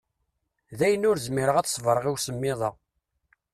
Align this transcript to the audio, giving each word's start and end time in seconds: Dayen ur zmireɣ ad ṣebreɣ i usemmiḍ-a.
Dayen 0.79 1.07
ur 1.09 1.17
zmireɣ 1.25 1.55
ad 1.57 1.69
ṣebreɣ 1.75 2.05
i 2.07 2.11
usemmiḍ-a. 2.15 2.69